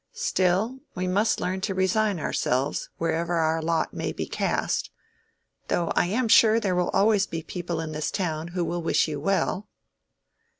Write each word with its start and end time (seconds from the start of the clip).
"Still, 0.17 0.79
we 0.95 1.07
must 1.07 1.39
learn 1.39 1.61
to 1.61 1.75
resign 1.75 2.19
ourselves, 2.19 2.89
wherever 2.97 3.35
our 3.35 3.61
lot 3.61 3.93
may 3.93 4.11
be 4.11 4.25
cast. 4.25 4.89
Though 5.67 5.91
I 5.95 6.07
am 6.07 6.27
sure 6.27 6.59
there 6.59 6.73
will 6.73 6.89
always 6.89 7.27
be 7.27 7.43
people 7.43 7.79
in 7.79 7.91
this 7.91 8.09
town 8.09 8.47
who 8.47 8.65
will 8.65 8.81
wish 8.81 9.07
you 9.07 9.19
well." 9.19 9.69